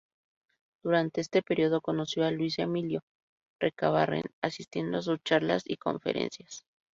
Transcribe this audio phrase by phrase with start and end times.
[0.81, 3.03] Durante este periodo conoció a Luis Emilio
[3.59, 6.65] Recabarren, asistiendo a sus charlas y conferencias.